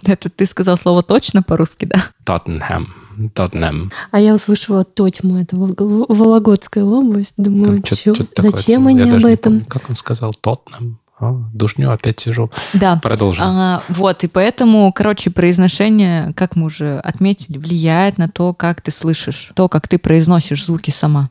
[0.05, 2.03] Это ты сказал слово точно по-русски, да?
[2.25, 3.00] Тоттенхэм.
[3.29, 3.93] Тоттенхэм.
[4.11, 7.35] А я услышала Тотьму, это Вологодская область.
[7.37, 8.89] Думаю, Там чё- чё- такое зачем.
[8.89, 9.65] Я они об этом?
[9.67, 10.33] как он сказал?
[10.35, 10.99] Тоттенхэм.
[11.23, 12.51] А, душню опять сижу.
[12.73, 12.97] Да.
[13.03, 13.45] Продолжим.
[13.47, 18.91] А, вот, и поэтому, короче, произношение, как мы уже отметили, влияет на то, как ты
[18.91, 21.29] слышишь, то, как ты произносишь звуки сама.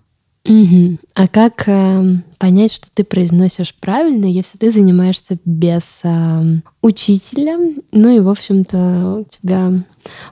[0.50, 1.00] Мгм.
[1.14, 7.60] А как эм, понять, что ты произносишь правильно, если ты занимаешься без эм, учителя?
[7.92, 9.86] Ну и, в общем-то, у тебя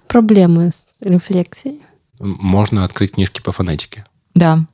[0.07, 1.83] проблемы с рефлексией.
[2.19, 4.05] Можно открыть книжки по фонетике.
[4.33, 4.65] Да.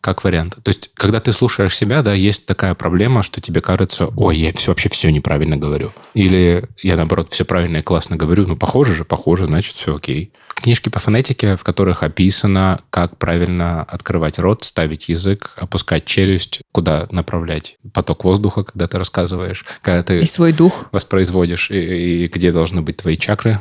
[0.00, 0.56] Как вариант.
[0.62, 4.52] То есть, когда ты слушаешь себя, да, есть такая проблема, что тебе кажется, ой, я
[4.52, 5.92] все, вообще все неправильно говорю.
[6.14, 8.46] Или я, наоборот, все правильно и классно говорю.
[8.46, 10.32] Ну, похоже же, похоже, значит, все окей.
[10.54, 17.06] Книжки по фонетике, в которых описано, как правильно открывать рот, ставить язык, опускать челюсть, куда
[17.10, 20.86] направлять поток воздуха, когда ты рассказываешь, когда ты И свой дух.
[20.92, 23.60] воспроизводишь, и, и где должны быть твои чакры.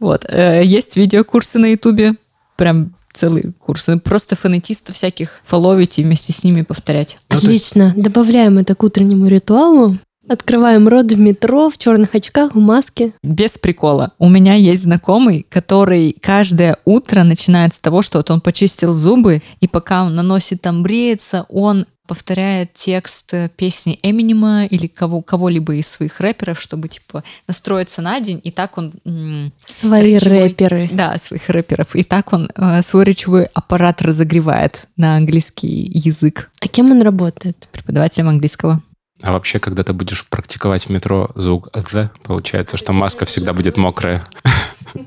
[0.00, 0.24] Вот.
[0.28, 2.14] э, Есть видеокурсы на Ютубе.
[2.56, 3.98] Прям целые курсы.
[3.98, 7.18] Просто фонетистов всяких фоловить и вместе с ними повторять.
[7.30, 7.92] Ну, то есть- Отлично.
[7.96, 9.96] Добавляем это к утреннему ритуалу.
[10.28, 13.12] Открываем рот в метро, в черных очках, в маске.
[13.24, 14.12] Без прикола.
[14.20, 19.42] У меня есть знакомый, который каждое утро начинает с того, что вот он почистил зубы,
[19.60, 25.88] и пока он наносит там бреется, он повторяет текст песни Эминема или кого, кого-либо из
[25.88, 28.92] своих рэперов, чтобы типа настроиться на день, и так он...
[29.06, 30.90] м, Свои речевой- рэперы.
[30.92, 31.96] Да, своих рэперов.
[31.96, 37.66] И так он э, свой речевой аппарат разогревает на английский язык А кем он работает?
[37.72, 38.82] преподавателем английского.
[39.22, 43.78] А вообще, когда ты будешь практиковать в метро звук «the», получается, что маска всегда будет
[43.78, 44.22] мокрая.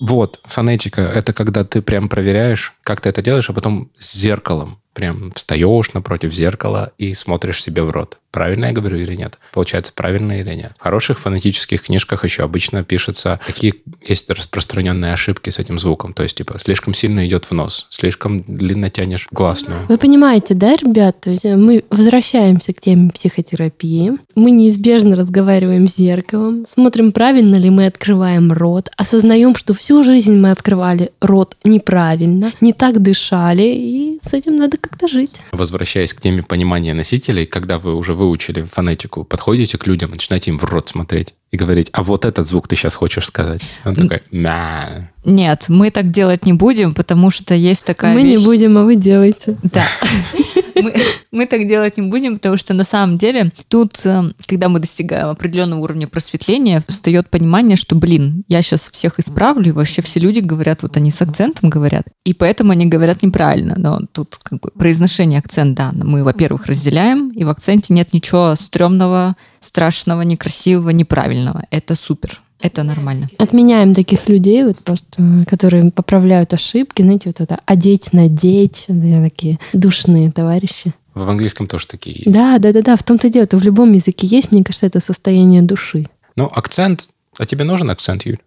[0.00, 4.78] Вот, фонетика— это когда ты прям проверяешь, как ты это делаешь, а потом с зеркалом
[4.92, 8.18] прям встаешь напротив зеркала и смотришь себе в рот.
[8.30, 9.38] Правильно я говорю или нет?
[9.52, 10.72] Получается, правильно или нет?
[10.78, 16.14] В хороших фонетических книжках еще обычно пишется, какие есть распространенные ошибки с этим звуком.
[16.14, 19.86] То есть, типа, слишком сильно идет в нос, слишком длинно тянешь гласную.
[19.86, 21.20] Вы понимаете, да, ребят?
[21.20, 24.12] То есть мы возвращаемся к теме психотерапии.
[24.34, 30.36] Мы неизбежно разговариваем с зеркалом, смотрим, правильно ли мы открываем рот, осознаем, что всю жизнь
[30.36, 35.40] мы открывали рот неправильно, не так дышали, и с этим надо как-то жить.
[35.52, 40.58] Возвращаясь к теме понимания носителей, когда вы уже выучили фонетику, подходите к людям, начинаете им
[40.58, 43.62] в рот смотреть и говорить, а вот этот звук ты сейчас хочешь сказать.
[43.84, 45.10] Он такой, мя.
[45.24, 48.38] Нет, мы так делать не будем, потому что есть такая Мы вещь...
[48.38, 49.56] не будем, а вы делаете.
[49.62, 49.86] Да.
[50.74, 50.94] Мы,
[51.30, 55.28] мы так делать не будем, потому что на самом деле тут, э, когда мы достигаем
[55.28, 60.40] определенного уровня просветления, встает понимание, что, блин, я сейчас всех исправлю, и вообще все люди
[60.40, 63.74] говорят, вот они с акцентом говорят, и поэтому они говорят неправильно.
[63.76, 68.54] Но тут как бы произношение акцент, да, мы, во-первых, разделяем, и в акценте нет ничего
[68.54, 71.64] стрёмного, страшного, некрасивого, неправильного.
[71.70, 72.40] Это супер.
[72.62, 73.28] Это нормально.
[73.38, 79.58] Отменяем таких людей, вот просто, которые поправляют ошибки, знаете, вот это одеть, надеть, да, такие
[79.72, 80.94] душные товарищи.
[81.12, 82.32] В английском тоже такие есть.
[82.32, 85.00] Да, да, да, да, в том-то дело, это в любом языке есть, мне кажется, это
[85.00, 86.06] состояние души.
[86.36, 87.08] Ну, акцент...
[87.36, 88.38] А тебе нужен акцент, Юль?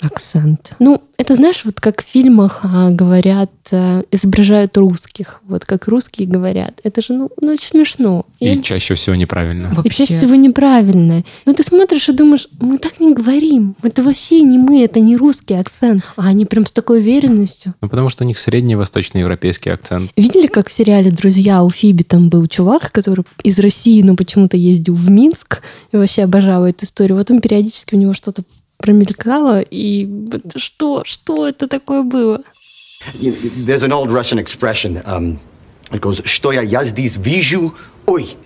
[0.00, 0.74] Акцент.
[0.78, 5.40] Ну, это знаешь, вот как в фильмах а, говорят, а, изображают русских.
[5.48, 6.80] Вот как русские говорят.
[6.84, 8.24] Это же, ну, ну очень смешно.
[8.38, 9.68] И Я- чаще всего неправильно.
[9.82, 11.24] И чаще всего неправильно.
[11.46, 13.74] Но ты смотришь и думаешь, мы так не говорим.
[13.82, 16.04] Это вообще не мы, это не русский акцент.
[16.16, 17.74] А они прям с такой уверенностью.
[17.80, 20.12] Ну, потому что у них средний восточноевропейский акцент.
[20.16, 24.56] Видели, как в сериале «Друзья» у Фиби там был чувак, который из России, но почему-то
[24.56, 27.16] ездил в Минск и вообще обожал эту историю.
[27.16, 28.44] Вот он периодически у него что-то
[28.78, 30.08] промелькало, и
[30.56, 32.42] что, что это такое было?
[33.20, 35.04] There's an old Russian expression.
[35.04, 35.38] Um,
[35.90, 37.74] it goes, что я, я здесь вижу,
[38.06, 38.36] ой.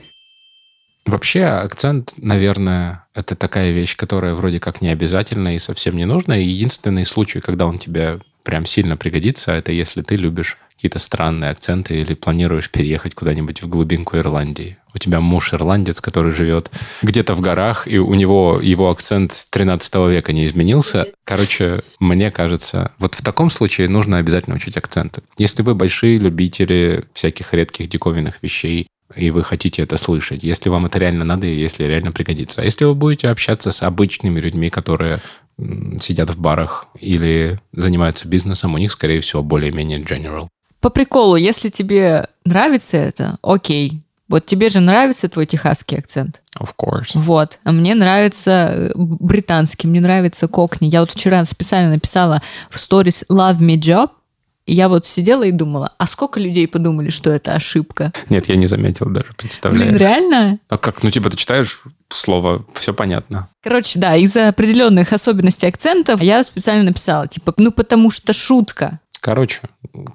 [1.07, 6.39] Вообще, акцент, наверное, это такая вещь, которая вроде как не обязательна и совсем не нужна.
[6.39, 11.53] И единственный случай, когда он тебе прям сильно пригодится, это если ты любишь какие-то странные
[11.53, 14.79] акценты или планируешь переехать куда-нибудь в глубинку Ирландии.
[14.93, 19.47] У тебя муж ирландец, который живет где-то в горах, и у него его акцент с
[19.47, 21.07] 13 века не изменился.
[21.23, 25.23] Короче, мне кажется, вот в таком случае нужно обязательно учить акценты.
[25.39, 30.87] Если вы большие любители всяких редких диковинных вещей, и вы хотите это слышать, если вам
[30.87, 32.61] это реально надо и если реально пригодится.
[32.61, 35.21] А если вы будете общаться с обычными людьми, которые
[36.01, 40.49] сидят в барах или занимаются бизнесом, у них, скорее всего, более-менее general.
[40.83, 44.03] По приколу, если тебе нравится это, окей.
[44.29, 46.43] Вот тебе же нравится твой техасский акцент.
[46.59, 47.11] Of course.
[47.15, 47.59] Вот.
[47.65, 50.89] А мне нравится э, британский, мне нравится кокни.
[50.89, 54.11] Я вот вчера специально написала в сторис «Love me job»,
[54.67, 58.13] и я вот сидела и думала, а сколько людей подумали, что это ошибка?
[58.29, 59.97] Нет, я не заметил даже, Блин, представляю.
[59.97, 60.59] реально?
[60.69, 61.03] А как?
[61.03, 63.49] Ну, типа, ты читаешь слово, все понятно.
[63.63, 69.01] Короче, да, из-за определенных особенностей акцентов я специально написала, типа, ну потому что шутка.
[69.23, 69.61] Короче,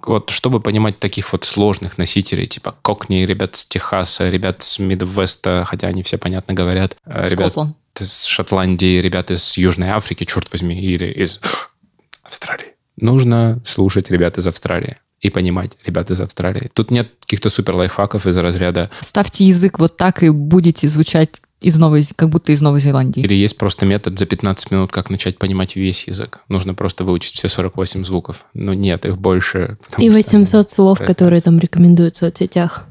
[0.06, 5.64] вот чтобы понимать таких вот сложных носителей, типа кокни, ребят с Техаса, ребят с Мидвеста,
[5.66, 7.78] хотя они все понятно говорят, э, ребят Скотланд.
[8.02, 11.40] из Шотландии, ребят из Южной Африки, черт возьми, или из
[12.22, 12.74] Австралии.
[12.98, 16.70] Нужно слушать ребят из Австралии и понимать ребят из Австралии.
[16.74, 21.78] Тут нет каких-то супер лайфхаков из разряда Ставьте язык вот так и будете звучать из
[21.80, 23.22] Новой, как будто из Новой Зеландии.
[23.22, 26.42] или есть просто метод за 15 минут, как начать понимать весь язык.
[26.50, 28.46] Нужно просто выучить все 48 звуков.
[28.54, 29.78] Но нет, их больше.
[29.98, 31.14] И что 800 слов, разница.
[31.14, 32.86] которые там рекомендуют в соцсетях.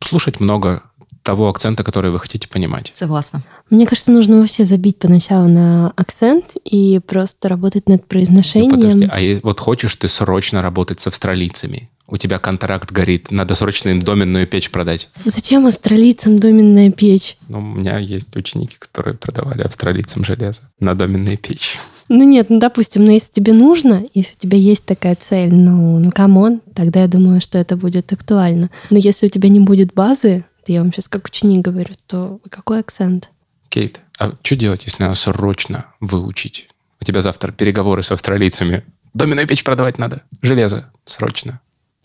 [0.00, 0.84] Слушать много
[1.22, 2.90] того акцента, который вы хотите понимать.
[2.94, 3.42] Согласна.
[3.68, 8.70] Мне кажется, нужно вообще забить поначалу на акцент и просто работать над Ну, произношением.
[8.70, 11.90] подожди, а вот хочешь ты срочно работать с австралийцами?
[12.10, 15.10] У тебя контракт горит, надо срочно им доменную печь продать.
[15.26, 17.36] Зачем австралийцам доменная печь?
[17.48, 21.78] Ну, у меня есть ученики, которые продавали австралийцам железо на доменные печи.
[22.08, 25.98] Ну нет, ну допустим, но если тебе нужно, если у тебя есть такая цель, ну,
[25.98, 28.70] ну come on, тогда я думаю, что это будет актуально.
[28.88, 32.40] Но если у тебя не будет базы, то я вам сейчас как ученик говорю, то
[32.48, 33.28] какой акцент?
[33.68, 36.70] Кейт, а что делать, если надо срочно выучить?
[37.02, 38.84] У тебя завтра переговоры с австралийцами.
[39.12, 40.22] Доменную печь продавать надо.
[40.40, 40.90] Железо.
[41.04, 41.60] Срочно.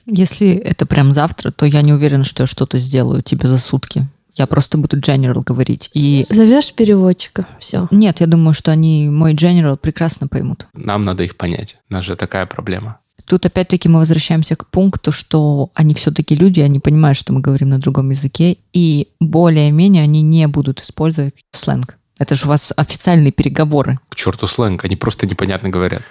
[0.05, 4.07] Если это прям завтра, то я не уверена, что я что-то сделаю тебе за сутки.
[4.35, 5.89] Я просто буду general говорить.
[5.93, 7.87] И Зовешь переводчика, все.
[7.91, 10.67] нет, я думаю, что они мой general прекрасно поймут.
[10.73, 11.77] Нам надо их понять.
[11.89, 12.97] У нас же такая проблема.
[13.25, 17.69] Тут опять-таки мы возвращаемся к пункту, что они все-таки люди, они понимают, что мы говорим
[17.69, 21.97] на другом языке, и более-менее они не будут использовать сленг.
[22.19, 23.99] Это же у вас официальные переговоры.
[24.09, 26.03] К черту сленг, они просто непонятно говорят.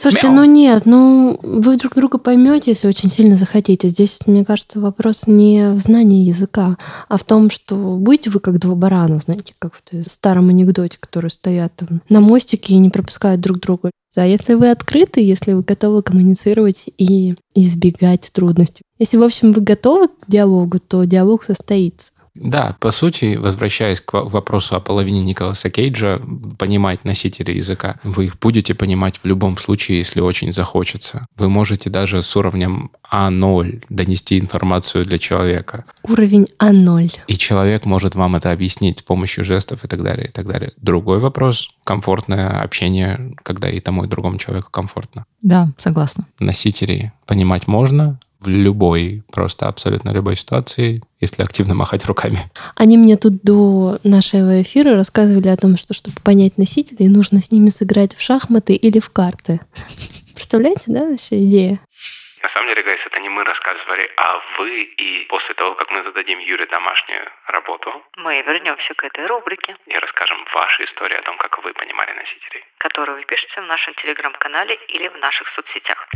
[0.00, 3.88] Слушайте, ну нет, ну вы друг друга поймете, если очень сильно захотите.
[3.88, 6.76] Здесь, мне кажется, вопрос не в знании языка,
[7.08, 11.30] а в том, что будете вы как два барана, знаете, как в старом анекдоте, которые
[11.30, 13.90] стоят там на мостике и не пропускают друг друга.
[14.16, 18.82] А если вы открыты, если вы готовы коммуницировать и избегать трудностей.
[18.98, 22.12] Если, в общем, вы готовы к диалогу, то диалог состоится.
[22.34, 26.20] Да, по сути, возвращаясь к вопросу о половине Николаса Кейджа,
[26.58, 31.26] понимать носители языка, вы их будете понимать в любом случае, если очень захочется.
[31.36, 35.84] Вы можете даже с уровнем А0 донести информацию для человека.
[36.02, 37.12] Уровень А0.
[37.26, 40.72] И человек может вам это объяснить с помощью жестов и так далее, и так далее.
[40.76, 45.24] Другой вопрос– комфортное общение, когда и тому, и другому человеку комфортно.
[45.42, 46.26] Да, согласна.
[46.38, 52.38] Носителей понимать можно, в любой, просто абсолютно любой ситуации, если активно махать руками.
[52.74, 57.50] Они мне тут до нашего эфира рассказывали о том, что чтобы понять носителей, нужно с
[57.52, 59.60] ними сыграть в шахматы или в карты.
[60.34, 61.80] Представляете, да, вообще идея?
[62.42, 66.02] На самом деле, Гайс, это не мы рассказывали, а вы, и после того, как мы
[66.02, 71.36] зададим Юре домашнюю работу, мы вернемся к этой рубрике и расскажем ваши истории о том,
[71.36, 76.08] как вы понимали носителей, которые вы пишете в нашем телеграм-канале или в наших соцсетях.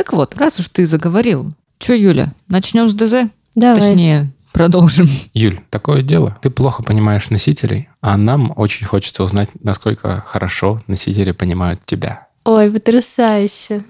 [0.00, 3.30] Так вот, раз уж ты заговорил, что, Юля, начнем с ДЗ?
[3.54, 3.78] Давай.
[3.78, 5.06] Точнее, продолжим.
[5.34, 6.38] Юль, такое дело.
[6.40, 12.28] Ты плохо понимаешь носителей, а нам очень хочется узнать, насколько хорошо носители понимают тебя.
[12.46, 13.84] Ой, потрясающе.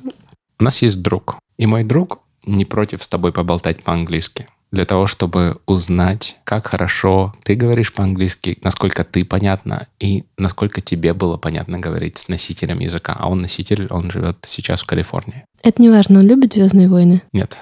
[0.59, 5.07] У нас есть друг, и мой друг не против с тобой поболтать по-английски для того,
[5.07, 11.79] чтобы узнать, как хорошо ты говоришь по-английски, насколько ты понятна и насколько тебе было понятно
[11.79, 13.17] говорить с носителем языка.
[13.19, 15.45] А он носитель, он живет сейчас в Калифорнии.
[15.63, 17.23] Это не важно, он любит Звездные войны?
[17.33, 17.57] Нет.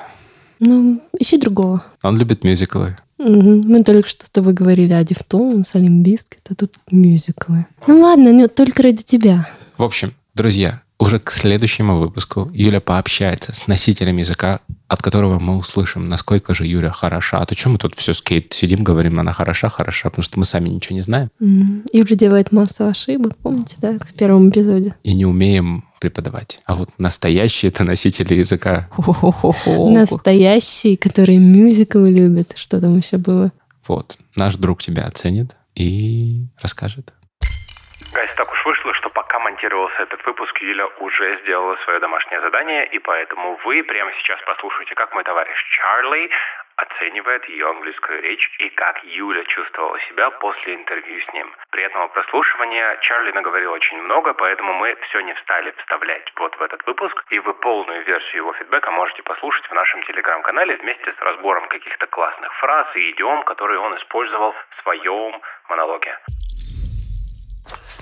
[0.61, 1.85] Ну, ищи другого.
[2.03, 2.97] Он любит мюзиклы.
[3.19, 3.63] Угу.
[3.65, 7.67] Мы только что с тобой говорили о Deftones, о Limp Bizkit, а тут мюзиклы.
[7.87, 9.49] Ну ладно, нет, только ради тебя.
[9.77, 15.57] В общем, друзья, уже к следующему выпуску Юля пообщается с носителем языка, от которого мы
[15.57, 17.39] услышим, насколько же Юля хороша.
[17.39, 20.39] А то что мы тут все с Кейт сидим, говорим, она хороша, хороша, потому что
[20.39, 21.31] мы сами ничего не знаем.
[21.41, 21.89] Mm.
[21.93, 24.95] Юля делает массу ошибок, помните, да, в первом эпизоде?
[25.05, 26.61] И не умеем преподавать.
[26.65, 28.89] А вот настоящие это носители языка.
[29.67, 32.55] Настоящие, которые мюзиклы любят.
[32.57, 33.53] Что там еще было?
[33.87, 34.17] Вот.
[34.37, 37.13] Наш друг тебя оценит и расскажет.
[38.13, 38.95] Гайс, так уж вышло,
[39.29, 44.41] пока монтировался этот выпуск, Юля уже сделала свое домашнее задание, и поэтому вы прямо сейчас
[44.47, 46.31] послушаете, как мой товарищ Чарли
[46.77, 51.53] оценивает ее английскую речь и как Юля чувствовала себя после интервью с ним.
[51.71, 52.97] Приятного прослушивания.
[53.03, 57.39] Чарли наговорил очень много, поэтому мы все не встали вставлять вот в этот выпуск, и
[57.39, 62.55] вы полную версию его фидбэка можете послушать в нашем телеграм-канале вместе с разбором каких-то классных
[62.55, 65.39] фраз и идиом, которые он использовал в своем
[65.69, 66.17] монологе.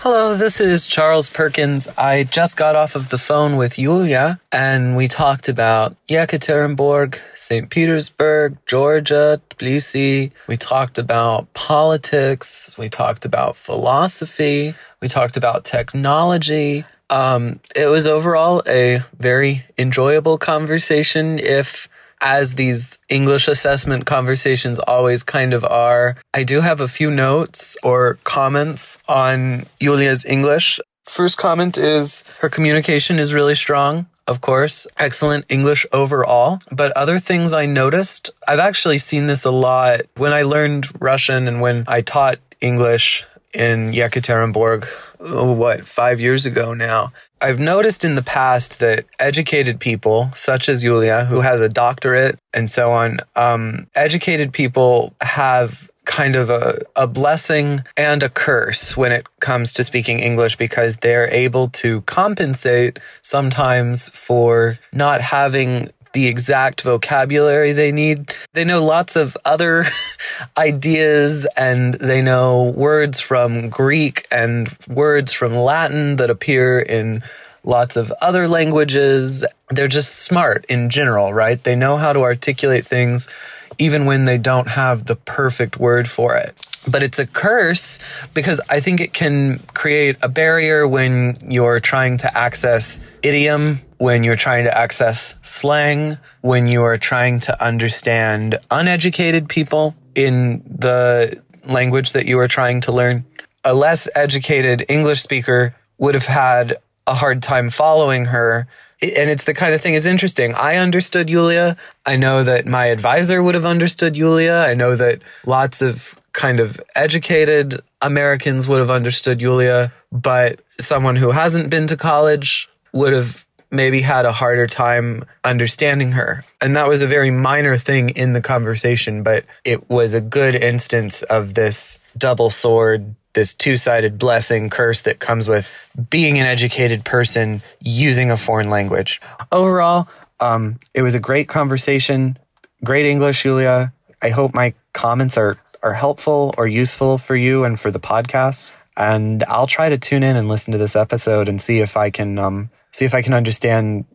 [0.01, 1.89] Hello, this is Charles Perkins.
[1.97, 7.71] I just got off of the phone with Yulia and we talked about Yekaterinburg, St.
[7.71, 10.33] Petersburg, Georgia, Tbilisi.
[10.49, 12.77] We talked about politics.
[12.77, 14.75] We talked about philosophy.
[15.01, 16.85] We talked about technology.
[17.09, 21.89] Um, it was overall a very enjoyable conversation if
[22.27, 26.17] as these English assessment conversations always kind of are.
[26.35, 30.81] I do have a few notes or comments on Yulia's English.
[31.05, 34.07] First comment is her communication is really strong.
[34.27, 36.59] Of course, excellent English overall.
[36.73, 41.47] But other things I noticed, I've actually seen this a lot when I learned Russian
[41.47, 44.85] and when I taught English in Yekaterinburg,
[45.21, 47.12] oh, what, five years ago now.
[47.40, 52.38] I've noticed in the past that educated people, such as Yulia, who has a doctorate
[52.55, 58.96] and so on, um, educated people have kind of a, a blessing and a curse
[58.96, 65.90] when it comes to speaking English because they're able to compensate sometimes for not having
[66.17, 68.35] the exact vocabulary they need.
[68.55, 69.85] They know lots of other
[70.57, 77.23] ideas and they know words from Greek and words from Latin that appear in
[77.65, 79.45] lots of other languages.
[79.69, 81.63] They're just smart in general, right?
[81.63, 83.29] They know how to articulate things
[83.79, 86.55] even when they don't have the perfect word for it.
[86.89, 87.99] But it's a curse
[88.33, 94.23] because I think it can create a barrier when you're trying to access idiom, when
[94.23, 101.41] you're trying to access slang, when you are trying to understand uneducated people in the
[101.65, 103.25] language that you are trying to learn.
[103.65, 108.66] A less educated English speaker would have had a hard time following her
[109.03, 110.55] and it's the kind of thing it's interesting.
[110.55, 111.76] I understood Yulia.
[112.05, 114.55] I know that my advisor would have understood Yulia.
[114.55, 121.16] I know that lots of kind of educated Americans would have understood Yulia, but someone
[121.16, 123.45] who hasn't been to college would have
[123.77, 126.45] maybe had a harder time understanding her.
[126.61, 130.55] And that was a very minor thing in the conversation, but it was a good
[130.55, 135.72] instance of this double sword, this two sided blessing curse that comes with
[136.11, 139.20] being an educated person using a foreign language.
[139.53, 140.09] Overall,
[140.41, 142.39] um, it was a great conversation.
[142.83, 143.93] Great English, Julia.
[144.22, 148.72] I hope my comments are, are helpful or useful for you and for the podcast.
[148.97, 152.11] And I'll try to tune in and listen to this episode and see if I
[152.11, 154.07] can um, see if I can understand,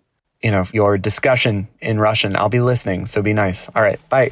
[0.41, 2.35] you know, your discussion in Russian.
[2.35, 3.69] I'll be listening, so be nice.
[3.75, 4.31] All right, bye.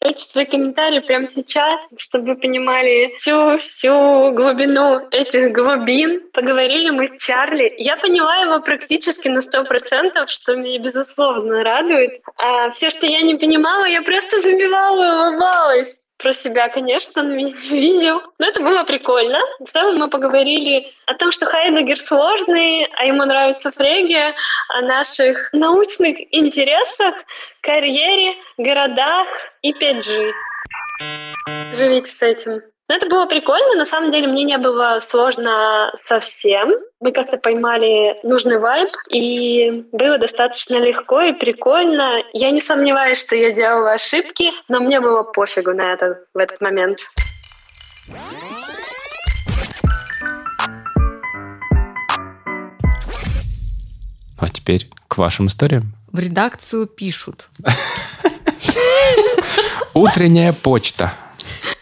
[0.00, 6.30] Хочется комментарий прямо сейчас, чтобы вы понимали всю, всю глубину этих глубин.
[6.32, 7.74] Поговорили мы с Чарли.
[7.78, 12.22] Я поняла его практически на сто процентов, что меня безусловно радует.
[12.36, 17.30] А все, что я не понимала, я просто забивала и улыбалась про себя, конечно, он
[17.36, 18.20] меня не видел.
[18.38, 19.38] Но это было прикольно.
[19.60, 24.34] В целом мы поговорили о том, что Хайдегер сложный, а ему нравится Фрегия,
[24.68, 27.14] о наших научных интересах,
[27.60, 29.28] карьере, городах
[29.62, 30.32] и 5G.
[31.74, 32.62] Живите с этим.
[32.88, 36.70] Но это было прикольно, на самом деле мне не было сложно совсем.
[37.00, 42.22] Мы как-то поймали нужный вайб, и было достаточно легко и прикольно.
[42.32, 46.62] Я не сомневаюсь, что я делала ошибки, но мне было пофигу на это в этот
[46.62, 47.00] момент.
[54.38, 55.92] А теперь к вашим историям.
[56.10, 57.50] В редакцию пишут.
[59.92, 61.12] Утренняя почта.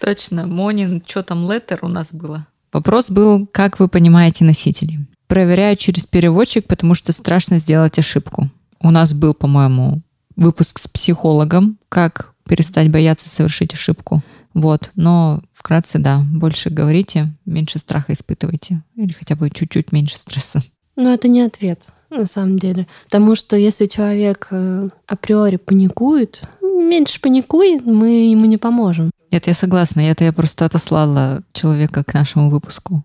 [0.01, 2.47] Точно, Монин, что там, леттер у нас было?
[2.73, 5.07] Вопрос был, как вы понимаете носители?
[5.27, 8.51] Проверяю через переводчик, потому что страшно сделать ошибку.
[8.81, 10.03] У нас был, по-моему,
[10.37, 14.23] выпуск с психологом, как перестать бояться совершить ошибку.
[14.55, 18.83] Вот, но вкратце, да, больше говорите, меньше страха испытывайте.
[18.95, 20.63] Или хотя бы чуть-чуть меньше стресса.
[20.97, 22.87] Но это не ответ, на самом деле.
[23.05, 29.11] Потому что если человек э, априори паникует, меньше паникуй, мы ему не поможем.
[29.31, 30.01] Нет, я согласна.
[30.01, 33.05] Это я просто отослала человека к нашему выпуску.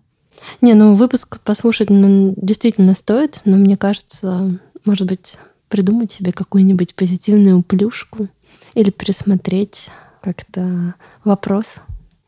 [0.60, 7.62] Не, ну выпуск послушать действительно стоит, но мне кажется, может быть, придумать себе какую-нибудь позитивную
[7.62, 8.28] плюшку
[8.74, 9.88] или пересмотреть
[10.20, 10.94] как-то
[11.24, 11.76] вопрос.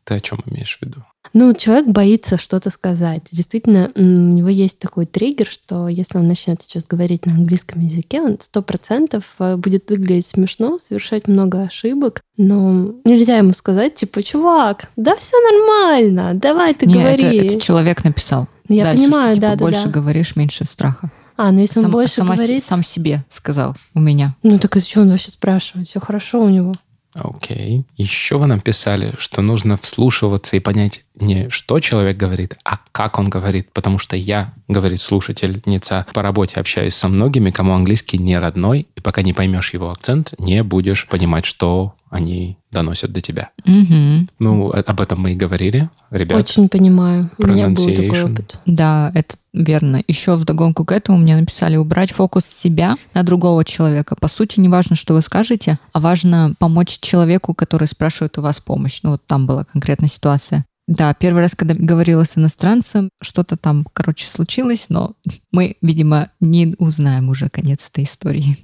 [0.05, 1.05] Ты о чем имеешь в виду?
[1.33, 3.23] Ну, человек боится что-то сказать.
[3.31, 8.21] Действительно, у него есть такой триггер, что если он начнет сейчас говорить на английском языке,
[8.21, 14.23] он сто процентов э, будет выглядеть смешно, совершать много ошибок, но нельзя ему сказать, типа,
[14.23, 17.39] чувак, да все нормально, давай ты Не, говори.
[17.39, 18.49] Это, это человек написал.
[18.69, 19.91] Я Дальше, понимаю, что, типа, да, да, больше да.
[19.91, 21.11] говоришь, меньше страха.
[21.37, 24.37] А, ну если Сам- он больше сама, говорит, сам себе сказал у меня.
[24.43, 25.89] ну так из чего он вообще спрашивает?
[25.89, 26.75] Все хорошо у него.
[27.15, 27.85] Окей.
[27.97, 33.19] Еще вы нам писали, что нужно вслушиваться и понять не что человек говорит, а как
[33.19, 33.73] он говорит.
[33.73, 39.01] Потому что я, говорит слушательница, по работе общаюсь со многими, кому английский не родной, и
[39.01, 43.51] пока не поймешь его акцент, не будешь понимать, что они доносят до тебя.
[43.65, 44.29] Мгм.
[44.39, 46.39] Ну, об этом мы и говорили, ребят.
[46.39, 47.29] Очень понимаю.
[47.39, 48.61] У меня был такой опыт.
[48.67, 50.01] Да, это верно.
[50.07, 54.15] Еще вдогонку к этому мне написали убрать фокус с себя на другого человека.
[54.15, 58.61] По сути, не важно, что вы скажете, а важно помочь человеку, который спрашивает у вас
[58.61, 59.01] помощь.
[59.03, 60.65] Ну, вот там была конкретная ситуация.
[60.87, 65.15] Да, первый раз, когда говорила с иностранцем, что-то там, короче, случилось, но
[65.51, 68.59] мы, видимо, не узнаем уже конец этой истории.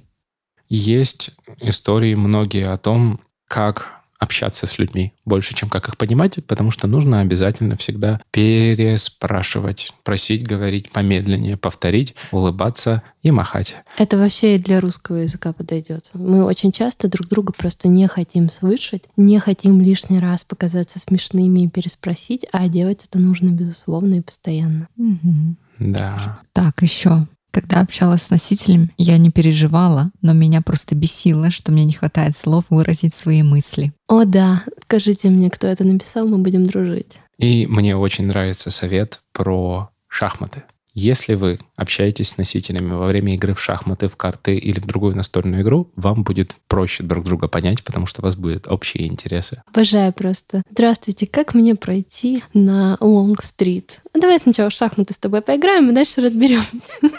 [0.69, 3.19] Есть истории многие о том,
[3.51, 9.91] как общаться с людьми больше, чем как их понимать, потому что нужно обязательно всегда переспрашивать,
[10.03, 13.75] просить говорить помедленнее, повторить, улыбаться и махать.
[13.97, 16.11] Это вообще и для русского языка подойдет.
[16.13, 21.61] Мы очень часто друг друга просто не хотим слышать, не хотим лишний раз показаться смешными
[21.61, 24.87] и переспросить, а делать это нужно, безусловно, и постоянно.
[24.95, 25.57] Мгм.
[25.79, 26.39] Да.
[26.53, 27.27] Так, еще.
[27.51, 32.35] Когда общалась с носителем, я не переживала, но меня просто бесило, что мне не хватает
[32.35, 33.91] слов выразить свои мысли.
[34.07, 37.19] О да, скажите мне, кто это написал, мы будем дружить.
[37.37, 40.63] И мне очень нравится совет про шахматы.
[40.93, 45.15] Если вы общаетесь с носителями во время игры в шахматы, в карты или в другую
[45.15, 49.61] настольную игру, вам будет проще друг друга понять, потому что у вас будут общие интересы.
[49.71, 50.63] Обожаю просто.
[50.69, 54.01] Здравствуйте, как мне пройти на Лонг-стрит?
[54.13, 56.77] Давай сначала в шахматы с тобой поиграем, и дальше разберемся.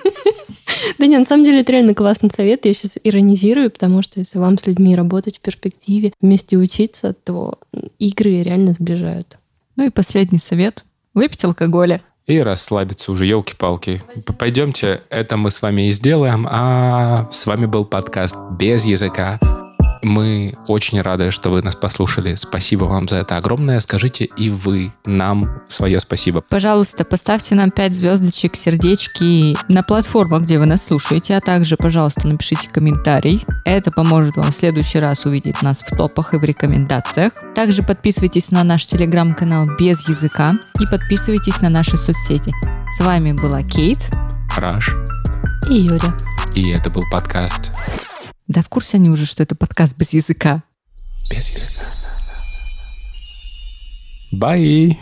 [0.98, 2.64] Да нет, на самом деле это реально классный совет.
[2.64, 7.58] Я сейчас иронизирую, потому что если вам с людьми работать в перспективе, вместе учиться, то
[7.98, 9.38] игры реально сближают.
[9.76, 10.84] Ну и последний совет.
[11.14, 12.00] Выпить алкоголя.
[12.26, 14.02] И расслабиться уже, елки-палки.
[14.38, 19.38] Пойдемте, это мы с вами и сделаем, а с вами был подкаст «Без языка».
[20.02, 22.34] Мы очень рады, что вы нас послушали.
[22.34, 23.78] Спасибо вам за это огромное.
[23.78, 26.42] Скажите и вы нам свое спасибо.
[26.48, 32.26] Пожалуйста, поставьте нам 5 звездочек, сердечки на платформах, где вы нас слушаете, а также, пожалуйста,
[32.26, 33.46] напишите комментарий.
[33.64, 37.32] Это поможет вам в следующий раз увидеть нас в топах и в рекомендациях.
[37.54, 42.52] Также подписывайтесь на наш телеграм-канал «Без языка» и подписывайтесь на наши соцсети.
[42.98, 44.10] С вами была Кейт.
[44.56, 44.96] Раш.
[45.70, 46.14] И Юля.
[46.54, 47.70] И это был подкаст
[48.52, 50.62] да в курсе они уже, что это подкаст без языка.
[51.30, 51.82] Без языка.
[54.40, 54.96] Bye.